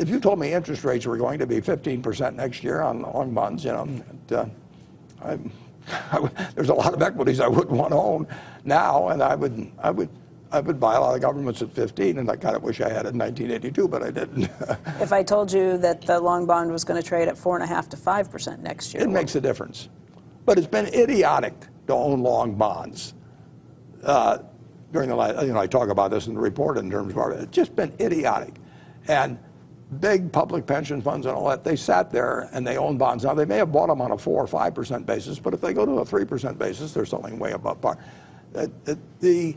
if 0.00 0.08
you 0.08 0.18
told 0.18 0.40
me 0.40 0.52
interest 0.52 0.82
rates 0.82 1.06
were 1.06 1.16
going 1.16 1.38
to 1.38 1.46
be 1.46 1.60
15% 1.60 2.34
next 2.34 2.64
year 2.64 2.82
on 2.82 3.02
long 3.02 3.32
bonds, 3.32 3.64
you 3.64 3.72
know, 3.72 4.02
uh, 4.32 4.46
I'm 5.22 5.52
there's 6.54 6.68
a 6.68 6.74
lot 6.74 6.94
of 6.94 7.02
equities 7.02 7.40
I 7.40 7.48
wouldn't 7.48 7.76
want 7.76 7.92
to 7.92 7.96
own 7.96 8.26
now, 8.64 9.08
and 9.08 9.22
I 9.22 9.34
would, 9.34 9.70
I 9.78 9.90
would, 9.90 10.08
I 10.50 10.60
would 10.60 10.80
buy 10.80 10.94
a 10.94 11.00
lot 11.00 11.14
of 11.14 11.20
governments 11.20 11.62
at 11.62 11.72
15, 11.72 12.18
and 12.18 12.30
I 12.30 12.36
kind 12.36 12.56
of 12.56 12.62
wish 12.62 12.80
I 12.80 12.88
had 12.88 13.06
it 13.06 13.14
in 13.14 13.18
1982, 13.18 13.88
but 13.88 14.02
I 14.02 14.10
didn't. 14.10 14.44
if 15.00 15.12
I 15.12 15.22
told 15.22 15.52
you 15.52 15.78
that 15.78 16.02
the 16.02 16.20
long 16.20 16.46
bond 16.46 16.72
was 16.72 16.84
going 16.84 17.00
to 17.00 17.06
trade 17.06 17.28
at 17.28 17.36
four 17.36 17.56
and 17.56 17.64
a 17.64 17.66
half 17.66 17.88
to 17.90 17.96
five 17.96 18.30
percent 18.30 18.62
next 18.62 18.94
year, 18.94 19.02
it 19.02 19.10
makes 19.10 19.34
a 19.34 19.40
difference. 19.40 19.88
But 20.44 20.58
it's 20.58 20.66
been 20.66 20.86
idiotic 20.86 21.54
to 21.88 21.92
own 21.92 22.22
long 22.22 22.54
bonds. 22.54 23.14
Uh, 24.02 24.38
during 24.92 25.08
the 25.08 25.16
last, 25.16 25.44
you 25.44 25.52
know, 25.52 25.58
I 25.58 25.66
talk 25.66 25.88
about 25.88 26.10
this 26.10 26.28
in 26.28 26.34
the 26.34 26.40
report 26.40 26.78
in 26.78 26.90
terms 26.90 27.12
of 27.12 27.18
our, 27.18 27.32
it's 27.32 27.50
just 27.50 27.74
been 27.74 27.92
idiotic, 28.00 28.54
and 29.08 29.38
big 30.00 30.32
public 30.32 30.66
pension 30.66 31.00
funds 31.00 31.26
and 31.26 31.34
all 31.34 31.48
that, 31.48 31.64
they 31.64 31.76
sat 31.76 32.10
there 32.10 32.48
and 32.52 32.66
they 32.66 32.76
own 32.76 32.98
bonds. 32.98 33.24
Now, 33.24 33.34
they 33.34 33.44
may 33.44 33.58
have 33.58 33.72
bought 33.72 33.86
them 33.88 34.00
on 34.00 34.10
a 34.10 34.18
4 34.18 34.42
or 34.42 34.46
5% 34.46 35.06
basis, 35.06 35.38
but 35.38 35.54
if 35.54 35.60
they 35.60 35.72
go 35.72 35.86
to 35.86 35.98
a 35.98 36.04
3% 36.04 36.58
basis, 36.58 36.92
they're 36.92 37.06
selling 37.06 37.38
way 37.38 37.52
above 37.52 37.80
par. 37.80 37.98
Uh, 38.54 38.66
the, 39.20 39.56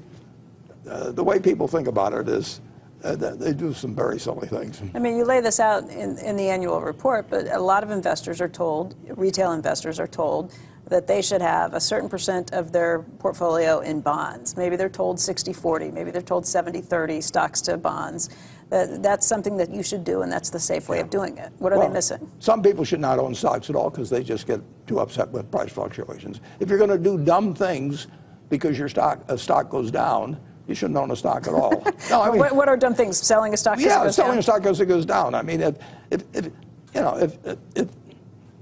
uh, 0.90 1.12
the 1.12 1.24
way 1.24 1.40
people 1.40 1.68
think 1.68 1.88
about 1.88 2.14
it 2.14 2.28
is 2.30 2.62
uh, 3.04 3.16
they 3.16 3.54
do 3.54 3.74
some 3.74 3.96
very 3.96 4.20
silly 4.20 4.48
things. 4.48 4.82
I 4.94 5.00
mean, 5.00 5.16
you 5.16 5.24
lay 5.24 5.40
this 5.40 5.60
out 5.60 5.90
in, 5.90 6.18
in 6.20 6.36
the 6.36 6.50
annual 6.50 6.82
report, 6.82 7.30
but 7.30 7.48
a 7.52 7.60
lot 7.60 7.84
of 7.84 7.92
investors 7.92 8.42
are 8.42 8.50
told, 8.50 8.96
retail 9.18 9.54
investors 9.54 10.00
are 10.00 10.08
told, 10.08 10.54
that 10.90 11.08
they 11.08 11.22
should 11.22 11.42
have 11.42 11.76
a 11.76 11.80
certain 11.80 12.10
percent 12.10 12.52
of 12.52 12.72
their 12.72 13.00
portfolio 13.20 13.80
in 13.80 14.02
bonds. 14.02 14.58
Maybe 14.58 14.76
they're 14.76 14.90
told 14.90 15.20
60 15.20 15.54
40, 15.54 15.92
maybe 15.92 16.12
they're 16.12 16.22
told 16.22 16.46
70 16.46 16.82
30 16.82 17.22
stocks 17.22 17.62
to 17.62 17.78
bonds 17.78 18.30
that 18.70 19.02
that's 19.02 19.26
something 19.26 19.58
that 19.58 19.72
you 19.72 19.82
should 19.82 20.04
do, 20.04 20.22
and 20.22 20.32
that's 20.32 20.50
the 20.50 20.60
safe 20.60 20.90
way 20.90 20.98
yeah. 20.98 21.04
of 21.04 21.10
doing 21.10 21.38
it. 21.38 21.52
What 21.58 21.74
are 21.74 21.80
well, 21.80 21.88
they 21.88 21.94
missing? 21.94 22.32
Some 22.40 22.62
people 22.62 22.84
should 22.84 23.00
not 23.00 23.18
own 23.18 23.34
stocks 23.34 23.70
at 23.70 23.76
all 23.76 23.90
because 23.90 24.10
they 24.10 24.24
just 24.24 24.46
get 24.46 24.62
too 24.88 25.00
upset 25.00 25.30
with 25.32 25.50
price 25.50 25.72
fluctuations. 25.72 26.42
If 26.60 26.70
you're 26.70 26.78
going 26.78 26.92
to 26.92 26.98
do 26.98 27.18
dumb 27.18 27.54
things 27.54 28.08
because 28.50 28.78
your 28.78 28.90
stock 28.90 29.24
a 29.28 29.38
stock 29.38 29.70
goes 29.70 29.90
down, 29.90 30.40
you 30.68 30.76
shouldn't 30.76 30.98
own 30.98 31.10
a 31.12 31.16
stock 31.16 31.48
at 31.48 31.54
all. 31.54 31.84
no, 32.10 32.22
I 32.22 32.30
mean, 32.30 32.40
what, 32.40 32.56
what, 32.56 32.70
are 32.70 32.78
dumb 32.78 32.94
things? 32.94 33.18
Selling 33.18 33.54
a 33.54 33.58
stock? 33.58 33.80
Yeah, 33.80 34.10
selling 34.12 34.34
down? 34.34 34.40
a 34.40 34.44
stock 34.44 34.62
because 34.62 34.80
it 34.80 34.86
goes 34.86 35.06
down. 35.06 35.34
I 35.34 35.42
mean, 35.42 35.62
if, 35.62 35.76
if, 36.12 36.24
if 36.34 36.46
you 36.94 37.02
know, 37.02 37.18
if, 37.18 37.38
if 37.76 37.88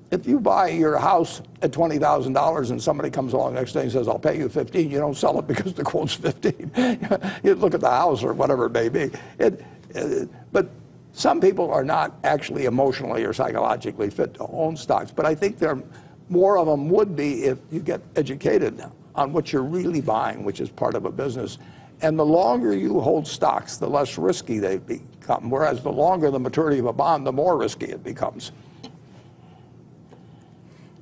if 0.10 0.26
you 0.26 0.40
buy 0.40 0.70
your 0.70 0.98
house 0.98 1.42
at 1.62 1.74
twenty 1.74 1.98
thousand 1.98 2.32
dollars 2.32 2.72
and 2.72 2.82
somebody 2.82 3.10
comes 3.10 3.34
along 3.34 3.56
next 3.56 3.74
day 3.74 3.82
and 3.82 3.92
says, 3.92 4.08
"I'll 4.08 4.18
pay 4.20 4.38
you 4.38 4.48
15," 4.48 4.90
you 4.90 5.00
don't 5.00 5.18
sell 5.18 5.38
it 5.40 5.48
because 5.48 5.74
the 5.74 5.84
quote's 5.84 6.14
15. 6.14 6.72
you 7.44 7.56
look 7.56 7.74
at 7.74 7.82
the 7.82 7.90
house 7.90 8.24
or 8.24 8.34
whatever 8.34 8.68
it 8.68 8.72
may 8.72 8.88
be. 8.88 9.12
It, 9.38 9.66
Uh, 9.96 10.26
but 10.52 10.70
some 11.14 11.42
people 11.42 11.72
are 11.72 11.84
not 11.84 12.18
actually 12.24 12.66
emotionally 12.66 13.24
or 13.24 13.34
psychologically 13.34 14.10
fit 14.10 14.34
to 14.36 14.48
own 14.48 14.78
stocks. 14.78 15.12
But 15.12 15.26
I 15.26 15.34
think 15.34 15.58
there 15.58 15.82
more 16.30 16.58
of 16.58 16.68
them 16.68 16.90
would 16.90 17.16
be 17.16 17.46
if 17.46 17.58
you 17.72 17.80
get 17.80 18.02
educated 18.16 18.84
on 19.16 19.34
what 19.34 19.52
you're 19.52 19.64
really 19.64 20.02
buying, 20.02 20.44
which 20.44 20.60
is 20.60 20.70
part 20.70 20.96
of 20.96 21.06
a 21.06 21.12
business. 21.12 21.58
And 22.02 22.20
the 22.20 22.26
longer 22.26 22.76
you 22.76 23.00
hold 23.00 23.28
stocks, 23.28 23.78
the 23.78 23.90
less 23.90 24.18
risky 24.18 24.60
they 24.60 24.78
become. 24.78 25.50
Whereas 25.50 25.82
the 25.82 25.92
longer 25.92 26.30
the 26.30 26.40
maturity 26.40 26.80
of 26.80 26.86
a 26.86 26.94
bond, 26.94 27.26
the 27.26 27.32
more 27.32 27.58
risky 27.58 27.88
it 27.88 28.04
becomes. 28.04 28.52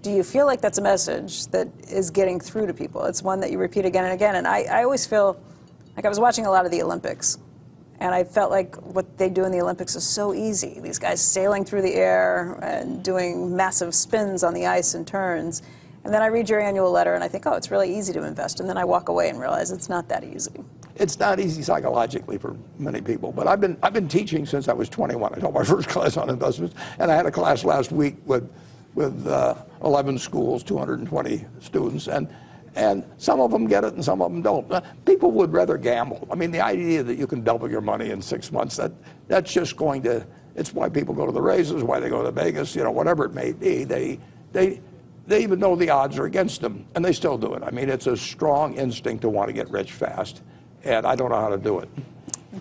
Do 0.02 0.12
you 0.12 0.24
feel 0.24 0.46
like 0.46 0.62
that's 0.62 0.78
a 0.78 0.84
message 0.84 1.48
that 1.48 1.68
is 1.90 2.12
getting 2.12 2.40
through 2.40 2.68
to 2.68 2.74
people? 2.74 3.04
It's 3.06 3.24
one 3.24 3.40
that 3.40 3.52
you 3.52 3.58
repeat 3.58 3.86
again 3.86 4.06
and 4.06 4.14
again. 4.14 4.36
And 4.36 4.48
I, 4.48 4.62
I 4.64 4.84
always 4.84 5.06
feel 5.06 5.38
like 5.98 6.06
I 6.06 6.10
was 6.10 6.20
watching 6.20 6.46
a 6.46 6.52
lot 6.52 6.64
of 6.64 6.72
the 6.72 6.82
Olympics 6.82 7.40
and 8.00 8.14
I 8.14 8.24
felt 8.24 8.52
like 8.52 8.76
what 8.76 9.18
they 9.18 9.30
do 9.30 9.46
in 9.46 9.52
the 9.52 9.62
Olympics 9.62 9.96
is 9.96 10.04
so 10.04 10.34
easy. 10.34 10.80
These 10.82 11.00
guys 11.00 11.22
sailing 11.22 11.64
through 11.64 11.82
the 11.82 11.94
air 11.94 12.60
and 12.62 13.04
doing 13.04 13.56
massive 13.56 13.96
spins 13.96 14.44
on 14.44 14.54
the 14.54 14.66
ice 14.66 14.96
and 14.96 15.08
turns. 15.08 15.62
And 16.04 16.14
then 16.14 16.22
I 16.22 16.28
read 16.28 16.50
your 16.50 16.60
annual 16.60 16.92
letter 16.92 17.16
and 17.16 17.24
I 17.24 17.28
think, 17.28 17.46
oh, 17.48 17.54
it's 17.54 17.72
really 17.72 17.96
easy 17.98 18.14
to 18.14 18.24
invest. 18.24 18.60
And 18.60 18.70
then 18.70 18.78
I 18.78 18.84
walk 18.84 19.10
away 19.10 19.30
and 19.30 19.40
realize 19.40 19.72
it's 19.72 19.90
not 19.90 20.08
that 20.10 20.24
easy. 20.24 20.64
It's 20.96 21.20
not 21.20 21.40
easy 21.40 21.64
psychologically 21.64 22.38
for 22.38 22.56
many 22.78 23.02
people. 23.02 23.32
But 23.32 23.48
I've 23.48 23.60
been, 23.60 23.78
I've 23.82 23.94
been 23.94 24.08
teaching 24.08 24.46
since 24.46 24.68
I 24.68 24.74
was 24.74 24.88
21. 24.90 25.34
I 25.34 25.40
taught 25.40 25.54
my 25.54 25.64
first 25.64 25.88
class 25.88 26.18
on 26.18 26.30
investments. 26.30 26.76
And 27.00 27.12
I 27.12 27.16
had 27.16 27.26
a 27.26 27.32
class 27.32 27.64
last 27.64 27.92
week 27.92 28.18
with, 28.26 28.50
with 28.94 29.26
uh, 29.26 29.56
11 29.84 30.20
schools, 30.20 30.64
220 30.64 31.46
students. 31.60 32.08
And 32.08 32.28
and 32.76 33.06
some 33.18 33.40
of 33.40 33.52
them 33.52 33.68
get 33.68 33.84
it 33.84 33.94
and 33.94 34.04
some 34.04 34.22
of 34.22 34.32
them 34.32 34.42
don't. 34.42 34.70
Uh, 34.72 34.82
people 35.06 35.32
would 35.32 35.54
rather 35.54 35.78
gamble. 35.78 36.28
I 36.32 36.36
mean, 36.36 36.52
the 36.52 36.62
idea 36.62 37.04
that 37.04 37.16
you 37.16 37.26
can 37.26 37.44
double 37.44 37.70
your 37.70 37.82
money 37.82 38.12
in 38.12 38.22
six 38.22 38.52
months, 38.52 38.76
that, 38.76 38.92
that's 39.28 39.52
just 39.52 39.78
going 39.78 40.04
to 40.04 40.26
It's 40.56 40.74
why 40.74 40.90
people 40.90 41.14
go 41.14 41.26
to 41.26 41.32
the 41.32 41.42
races, 41.42 41.84
why 41.84 42.00
they 42.00 42.10
go 42.10 42.22
to 42.22 42.32
Vegas, 42.32 42.76
you 42.76 42.84
know, 42.84 42.92
whatever 42.92 43.26
it 43.26 43.34
may 43.34 43.54
be. 43.54 43.86
They, 43.86 44.20
they, 44.52 44.82
they 45.28 45.42
even 45.42 45.60
know 45.60 45.76
the 45.76 45.90
odds 45.90 46.18
are 46.18 46.26
against 46.26 46.62
them, 46.62 46.86
and 46.96 47.04
they 47.04 47.14
still 47.14 47.38
do 47.38 47.54
it. 47.56 47.64
I 47.64 47.72
mean, 47.72 47.90
it's 47.90 48.08
a 48.08 48.16
strong 48.16 48.76
instinct 48.76 49.22
to 49.22 49.30
want 49.30 49.48
to 49.48 49.54
get 49.54 49.70
rich 49.70 49.92
fast, 49.92 50.44
and 50.84 51.06
I 51.06 51.16
don't 51.16 51.30
know 51.30 51.40
how 51.40 51.50
to 51.50 51.58
do 51.58 51.80
it. 51.80 51.90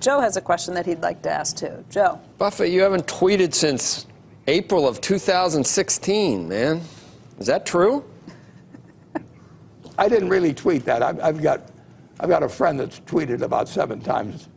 Joe 0.01 0.21
has 0.21 0.37
a 0.37 0.41
question 0.41 0.75
that 0.75 0.87
he'd 0.87 1.03
like 1.03 1.23
to 1.23 1.31
ask 1.31 1.57
too. 1.57 1.85
Joe. 1.91 2.21
Buffett, 2.39 2.71
you 2.71 2.81
haven't 2.81 3.07
tweeted 3.07 3.55
since 3.55 4.07
April 4.47 4.89
of 4.89 5.01
2016, 5.01 6.49
man. 6.49 6.81
Is 7.39 7.47
that 7.47 7.67
true? 7.67 8.05
I 9.99 10.09
didn't 10.09 10.29
really 10.29 10.55
tweet 10.55 10.85
that. 10.87 11.03
I've, 11.03 11.21
I've 11.21 11.43
got, 11.43 11.69
I've 12.21 12.29
got 12.29 12.43
a 12.43 12.49
friend 12.49 12.79
that's 12.79 13.01
tweeted 13.01 13.43
about 13.43 13.69
seven 13.69 14.01
times. 14.01 14.49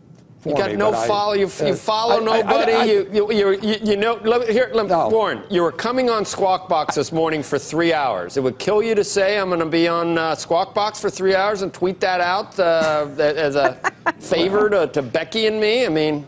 For 0.42 0.50
You 0.50 0.56
got 0.56 0.70
me, 0.72 0.78
no 0.78 0.94
I- 0.94 1.08
follow. 1.08 1.34
You, 1.34 1.48
you 1.60 1.74
uh, 1.74 1.76
follow 1.76 2.16
I- 2.16 2.38
I- 2.38 2.42
nobody. 2.42 2.72
I- 2.74 2.82
I- 2.82 2.84
you, 2.86 3.10
you, 3.12 3.32
you, 3.32 3.60
you, 3.62 3.76
you 3.84 3.98
know. 3.98 4.20
Let 4.24 4.50
here, 4.50 4.70
let 4.74 4.88
No. 4.88 5.10
Warren. 5.10 5.44
You 5.50 5.64
were 5.64 5.72
coming 5.72 6.10
on 6.10 6.26
Squawk 6.26 6.70
Box 6.70 6.96
this 6.96 7.12
morning 7.12 7.42
for 7.44 7.58
three 7.60 7.94
hours. 7.94 8.38
It 8.38 8.44
would 8.44 8.60
kill 8.60 8.82
you 8.84 8.94
to 8.96 9.04
say 9.04 9.38
I'm 9.40 9.48
going 9.50 9.60
to 9.60 9.66
be 9.66 9.88
on 9.88 10.18
uh, 10.18 10.36
Squawk 10.36 10.74
Box 10.76 11.02
for 11.02 11.10
three 11.10 11.36
hours 11.36 11.62
and 11.64 11.74
tweet 11.74 12.00
that 12.02 12.22
out 12.22 12.58
uh, 12.60 13.08
as 13.18 13.56
a 13.56 13.80
favor 14.20 14.70
to, 14.70 14.88
to 14.88 15.02
Becky 15.02 15.48
and 15.48 15.60
me. 15.60 15.86
I 15.86 15.90
mean, 15.90 16.26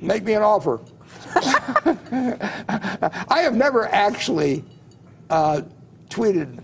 Make 0.00 0.24
me 0.24 0.32
an 0.32 0.42
offer. 0.42 0.80
I 1.36 3.40
have 3.42 3.54
never 3.54 3.86
actually 3.86 4.64
uh, 5.30 5.62
tweeted 6.08 6.58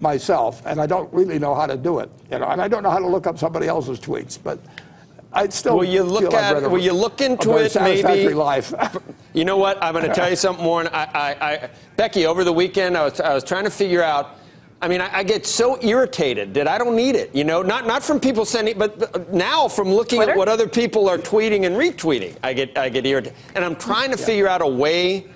myself, 0.00 0.62
and 0.66 0.80
I 0.80 0.86
don't 0.86 1.12
really 1.12 1.38
know 1.38 1.54
how 1.54 1.66
to 1.66 1.76
do 1.76 1.98
it. 2.00 2.10
You 2.30 2.38
know, 2.38 2.46
and 2.46 2.60
I 2.60 2.68
don't 2.68 2.82
know 2.82 2.90
how 2.90 2.98
to 2.98 3.06
look 3.06 3.26
up 3.26 3.38
somebody 3.38 3.66
else's 3.68 4.00
tweets, 4.00 4.38
but 4.42 4.58
I'd 5.32 5.52
still. 5.52 5.76
Will 5.78 5.84
you 5.84 6.02
look 6.02 6.22
feel 6.22 6.30
I've 6.30 6.34
at- 6.44 6.54
read 6.54 6.64
a- 6.64 6.68
will 6.68 6.78
you 6.82 6.92
look 6.92 7.20
into 7.20 7.52
a 7.52 7.64
it, 7.64 7.74
maybe? 7.80 8.34
life. 8.34 8.74
You 9.32 9.44
know 9.44 9.58
what? 9.58 9.80
I'm 9.80 9.92
going 9.94 10.04
to 10.04 10.12
tell 10.12 10.28
you 10.28 10.34
something, 10.34 10.64
Warren. 10.64 10.88
I, 10.88 11.04
I, 11.04 11.52
I, 11.52 11.70
Becky, 11.96 12.26
over 12.26 12.42
the 12.42 12.52
weekend, 12.52 12.96
I 12.96 13.04
was, 13.04 13.20
I 13.20 13.32
was 13.32 13.44
trying 13.44 13.62
to 13.62 13.70
figure 13.70 14.02
out. 14.02 14.38
I 14.82 14.88
mean, 14.88 15.00
I, 15.00 15.18
I 15.18 15.22
get 15.22 15.46
so 15.46 15.78
irritated 15.84 16.52
that 16.54 16.66
I 16.66 16.78
don't 16.78 16.96
need 16.96 17.14
it. 17.14 17.32
You 17.32 17.44
know, 17.44 17.62
not 17.62 17.86
not 17.86 18.02
from 18.02 18.18
people 18.18 18.44
sending, 18.44 18.76
but 18.76 18.98
but 18.98 19.32
now 19.32 19.68
from 19.68 19.88
looking 19.92 20.16
Twitter? 20.18 20.32
at 20.32 20.36
what 20.36 20.48
other 20.48 20.66
people 20.66 21.08
are 21.08 21.16
tweeting 21.16 21.64
and 21.64 21.76
retweeting, 21.76 22.34
I 22.42 22.54
get 22.54 22.76
I 22.76 22.88
get 22.88 23.06
irritated, 23.06 23.38
and 23.54 23.64
I'm 23.64 23.76
trying 23.76 24.10
to 24.10 24.16
figure 24.16 24.48
out 24.48 24.62
a 24.62 24.66
way 24.66 25.26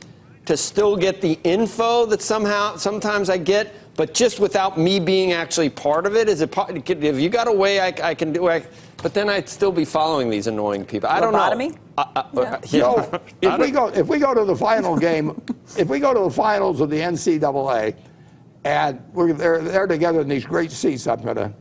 to 0.47 0.57
still 0.57 0.97
get 0.97 1.21
the 1.21 1.39
info 1.45 2.05
that 2.07 2.21
somehow 2.21 2.77
sometimes 2.77 3.31
I 3.31 3.39
get, 3.39 3.73
but 3.97 4.13
just 4.15 4.41
without 4.41 4.79
me 4.79 4.99
being 4.99 5.33
actually 5.33 5.71
part 5.71 6.07
of 6.07 6.17
it. 6.17 6.29
Is 6.29 6.41
it? 6.41 6.51
po- 6.51 6.67
Have 6.67 7.19
you 7.21 7.29
got 7.29 7.49
a 7.49 7.53
way 7.53 7.81
I, 7.81 7.95
I 8.03 8.15
can 8.15 8.33
do? 8.33 8.49
I, 8.49 8.65
but 9.03 9.15
then 9.15 9.29
I'd 9.29 9.49
still 9.49 9.73
be 9.73 9.85
following 9.85 10.31
these 10.31 10.47
annoying 10.47 10.85
people. 10.85 11.09
I 11.09 11.21
don't 11.21 11.33
know. 11.33 11.39
Lobotomy? 11.39 11.77
I- 11.99 12.07
I- 12.17 12.25
Yeah. 12.35 12.41
Uh, 12.43 12.59
yeah. 12.71 12.81
No, 12.81 13.21
I 13.51 13.55
if 13.55 13.61
we 13.61 13.71
go 13.71 13.87
if 13.89 14.07
we 14.09 14.19
go 14.19 14.35
to 14.35 14.45
the 14.45 14.57
final 14.57 14.97
game, 14.97 15.41
if 15.79 15.89
we 15.89 16.01
go 16.01 16.13
to 16.13 16.21
the 16.21 16.31
finals 16.31 16.81
of 16.81 16.91
the 16.91 16.99
NCAA, 16.99 17.95
and 18.65 19.01
we're 19.13 19.33
they're, 19.33 19.61
they're 19.61 19.87
together 19.87 20.21
in 20.23 20.29
these 20.29 20.45
great 20.45 20.73
seats, 20.73 21.07
I'm 21.07 21.23
going 21.23 21.37
to 21.37 21.53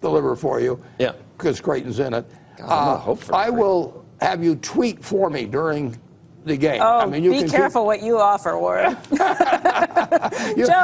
deliver 0.00 0.34
for 0.36 0.60
you. 0.60 0.82
Yeah. 0.98 1.12
Because 1.36 1.60
Creighton's 1.60 1.98
in 1.98 2.14
it. 2.14 2.24
God, 2.56 2.64
I'm 2.64 2.68
gonna 2.68 2.90
uh, 2.92 2.96
hope 2.98 3.18
for 3.20 3.34
I 3.34 3.50
will 3.50 4.04
have 4.22 4.42
you 4.42 4.56
tweet 4.56 5.04
for 5.04 5.28
me 5.28 5.44
during 5.44 5.94
the 6.46 6.56
game. 6.56 6.80
Oh, 6.80 7.00
I 7.00 7.06
mean, 7.06 7.24
you 7.24 7.30
be 7.32 7.40
can 7.40 7.48
careful 7.50 7.84
what 7.84 8.02
you 8.02 8.18
offer, 8.18 8.56
Warren. 8.58 8.96
Joe, 9.10 9.18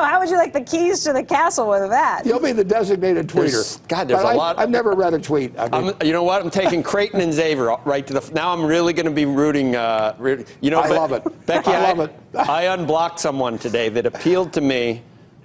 how 0.02 0.18
would 0.20 0.28
you 0.28 0.36
like 0.36 0.52
the 0.52 0.60
keys 0.66 1.04
to 1.04 1.12
the 1.12 1.22
castle 1.22 1.68
with 1.68 1.88
that? 1.90 2.26
You'll 2.26 2.40
be 2.40 2.52
the 2.52 2.64
designated 2.64 3.28
tweeter. 3.28 3.50
There's- 3.50 3.80
God, 3.88 4.08
there's 4.08 4.20
But 4.22 4.26
a 4.28 4.30
I- 4.30 4.34
lot- 4.34 4.58
I've 4.58 4.70
never 4.70 4.92
read 4.92 5.14
a 5.14 5.18
tweet. 5.20 5.58
I 5.58 5.68
mean, 5.80 5.94
I'm, 6.00 6.06
you 6.06 6.12
know 6.12 6.24
what? 6.24 6.42
I'm 6.42 6.50
taking 6.50 6.82
Creighton 6.82 7.20
and 7.20 7.32
Xavier 7.32 7.76
right 7.84 8.06
to 8.06 8.12
the. 8.12 8.30
Now 8.34 8.52
I'm 8.52 8.64
really 8.64 8.92
going 8.92 9.06
to 9.06 9.12
be 9.12 9.24
rooting. 9.24 9.76
Uh, 9.76 10.14
re- 10.18 10.44
you 10.60 10.70
know, 10.70 10.80
I 10.80 10.88
Be- 10.88 10.94
love 10.94 11.12
it. 11.12 11.46
Becky. 11.46 11.70
I 11.70 11.92
love 11.92 12.00
it. 12.00 12.12
I 12.36 12.64
unblocked 12.64 13.20
someone 13.20 13.56
today 13.58 13.88
that 13.90 14.04
appealed 14.04 14.52
to 14.54 14.60
me 14.60 15.02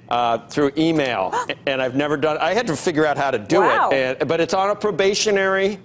uh, 0.09 0.39
through 0.47 0.71
email, 0.77 1.33
and 1.67 1.79
I've 1.81 1.95
never 1.95 2.17
done. 2.17 2.37
I 2.39 2.53
had 2.55 2.65
to 2.67 2.75
figure 2.75 3.05
out 3.05 3.17
how 3.17 3.29
to 3.29 3.37
do 3.37 3.59
Wow. 3.59 3.89
it, 3.91 4.17
and, 4.19 4.27
but 4.27 4.41
it's 4.41 4.53
on 4.55 4.71
a 4.71 4.75
probationary. 4.75 5.77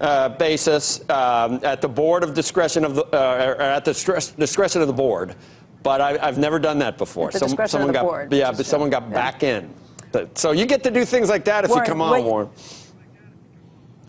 Uh, 0.00 0.28
basis 0.30 1.08
um, 1.10 1.60
at 1.62 1.80
the 1.80 1.88
board 1.88 2.24
of 2.24 2.34
discretion 2.34 2.84
of 2.84 2.96
the 2.96 3.04
uh, 3.14 3.56
at 3.76 3.84
the 3.84 3.94
stress, 3.94 4.30
discretion 4.32 4.80
of 4.80 4.88
the 4.88 4.92
board, 4.92 5.36
but 5.84 6.00
I, 6.00 6.18
I've 6.20 6.38
never 6.38 6.58
done 6.58 6.78
that 6.80 6.98
before. 6.98 7.28
At 7.28 7.34
the 7.34 7.38
Some- 7.40 7.48
discretion 7.50 7.64
of 7.64 7.70
someone 7.70 7.86
the 7.88 7.92
got, 7.92 8.02
board, 8.02 8.32
yeah, 8.32 8.50
but 8.50 8.66
someone 8.66 8.90
got 8.90 9.04
Yeah. 9.04 9.14
back 9.14 9.42
in. 9.44 9.72
But, 10.10 10.36
so 10.36 10.50
you 10.50 10.66
get 10.66 10.82
to 10.84 10.90
do 10.90 11.04
things 11.04 11.28
like 11.28 11.44
that 11.44 11.62
if 11.64 11.70
Warren, 11.70 11.84
you 11.84 11.88
come 11.92 12.00
on, 12.00 12.12
wait- 12.12 12.24
Warren. 12.24 12.48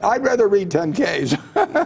I'd 0.04 0.24
rather 0.24 0.48
read 0.48 0.70
10Ks. 0.70 1.38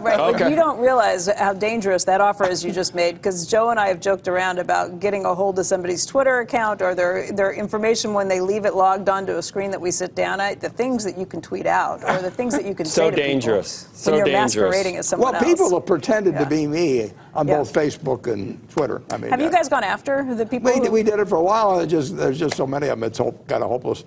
Right, 0.02 0.18
Okay. 0.34 0.50
you 0.50 0.56
don't 0.56 0.78
realize 0.78 1.28
how 1.38 1.52
dangerous 1.52 2.04
that 2.04 2.20
offer 2.20 2.44
is 2.44 2.64
you 2.64 2.72
just 2.72 2.94
made 2.94 3.14
because 3.16 3.46
Joe 3.46 3.70
and 3.70 3.78
I 3.78 3.88
have 3.88 4.00
joked 4.00 4.28
around 4.28 4.58
about 4.58 5.00
getting 5.00 5.24
a 5.24 5.34
hold 5.34 5.58
of 5.58 5.66
somebody's 5.66 6.04
Twitter 6.04 6.40
account 6.40 6.82
or 6.82 6.94
their 6.94 7.30
their 7.32 7.52
information 7.52 8.12
when 8.14 8.28
they 8.28 8.40
leave 8.40 8.64
it 8.64 8.74
logged 8.74 9.08
onto 9.08 9.36
a 9.36 9.42
screen 9.42 9.70
that 9.70 9.80
we 9.80 9.90
sit 9.90 10.14
down 10.14 10.40
at. 10.40 10.60
The 10.60 10.68
things 10.68 11.04
that 11.04 11.16
you 11.18 11.26
can 11.26 11.40
tweet 11.40 11.66
out 11.66 12.02
or 12.04 12.20
the 12.22 12.30
things 12.30 12.54
that 12.54 12.64
you 12.66 12.74
can 12.74 12.86
So 12.98 13.02
say 13.04 13.10
to 13.10 13.16
dangerous. 13.16 13.84
people 13.84 13.98
So 13.98 14.10
when 14.12 14.18
you're 14.18 14.26
dangerous. 14.26 14.54
masquerading 14.56 14.96
as 14.96 15.08
someone 15.08 15.32
well, 15.32 15.42
else. 15.42 15.50
people 15.52 15.70
have 15.70 15.86
pretended 15.86 16.34
Yeah. 16.34 16.40
to 16.44 16.46
be 16.46 16.66
me 16.66 17.12
on 17.34 17.46
Yeah. 17.46 17.58
both 17.58 17.72
Facebook 17.72 18.26
and 18.32 18.58
Twitter. 18.68 19.02
I 19.10 19.16
mean, 19.16 19.30
have 19.30 19.40
you 19.40 19.50
guys 19.50 19.68
gone 19.68 19.84
after 19.84 20.24
the 20.34 20.44
people? 20.46 20.72
We, 20.72 20.88
we 20.88 21.02
did 21.02 21.18
it 21.20 21.28
for 21.28 21.36
a 21.36 21.42
while, 21.42 21.78
and 21.78 21.88
just 21.88 22.16
there's 22.16 22.38
just 22.38 22.56
so 22.56 22.66
many 22.66 22.88
of 22.88 22.98
them. 22.98 23.04
It's 23.06 23.18
hope, 23.18 23.46
kind 23.46 23.62
of 23.62 23.70
hopeless. 23.70 24.04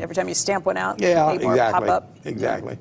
every 0.00 0.14
time 0.14 0.28
you 0.28 0.34
stamp 0.34 0.66
one 0.66 0.76
out, 0.76 1.00
Yeah, 1.00 1.30
exactly. 1.32 1.88
pop 1.88 1.88
up. 1.88 2.16
Exactly. 2.24 2.78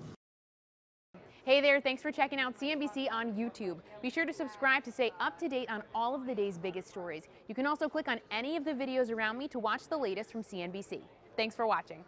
Hey 1.49 1.61
there, 1.61 1.81
thanks 1.81 2.03
for 2.03 2.11
checking 2.11 2.39
out 2.39 2.59
CNBC 2.59 3.11
on 3.11 3.33
YouTube. 3.33 3.79
Be 4.03 4.11
sure 4.11 4.23
to 4.23 4.31
subscribe 4.31 4.83
to 4.83 4.91
stay 4.91 5.11
up 5.19 5.39
to 5.39 5.49
date 5.49 5.67
on 5.67 5.81
all 5.95 6.13
of 6.13 6.27
the 6.27 6.35
day's 6.35 6.59
biggest 6.59 6.89
stories. 6.89 7.23
You 7.47 7.55
can 7.55 7.65
also 7.65 7.89
click 7.89 8.07
on 8.07 8.19
any 8.29 8.55
of 8.55 8.63
the 8.63 8.71
videos 8.71 9.09
around 9.09 9.39
me 9.39 9.47
to 9.47 9.57
watch 9.57 9.87
the 9.87 9.97
latest 9.97 10.31
from 10.31 10.43
CNBC. 10.43 11.01
Thanks 11.35 11.55
for 11.55 11.65
watching. 11.65 12.05